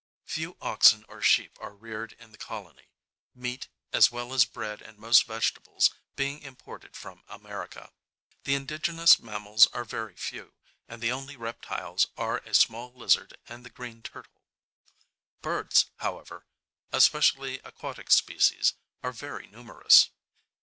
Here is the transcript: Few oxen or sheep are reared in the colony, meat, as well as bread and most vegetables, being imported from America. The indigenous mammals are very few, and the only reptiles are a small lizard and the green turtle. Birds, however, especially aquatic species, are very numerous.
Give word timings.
Few 0.25 0.57
oxen 0.61 1.05
or 1.07 1.21
sheep 1.21 1.59
are 1.61 1.75
reared 1.75 2.13
in 2.13 2.31
the 2.31 2.37
colony, 2.39 2.89
meat, 3.35 3.67
as 3.93 4.09
well 4.11 4.33
as 4.33 4.45
bread 4.45 4.81
and 4.81 4.97
most 4.97 5.25
vegetables, 5.27 5.91
being 6.15 6.41
imported 6.41 6.95
from 6.95 7.21
America. 7.27 7.91
The 8.43 8.55
indigenous 8.55 9.19
mammals 9.19 9.67
are 9.73 9.85
very 9.85 10.15
few, 10.15 10.55
and 10.87 11.03
the 11.03 11.11
only 11.11 11.37
reptiles 11.37 12.07
are 12.17 12.39
a 12.39 12.55
small 12.55 12.91
lizard 12.93 13.37
and 13.47 13.63
the 13.63 13.69
green 13.69 14.01
turtle. 14.01 14.41
Birds, 15.43 15.91
however, 15.97 16.47
especially 16.91 17.59
aquatic 17.59 18.09
species, 18.09 18.73
are 19.03 19.11
very 19.11 19.45
numerous. 19.45 20.09